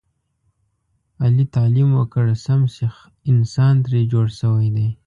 [1.23, 2.95] علي تعلیم وکړ سم سیخ
[3.31, 4.87] انسان ترې جوړ شوی دی.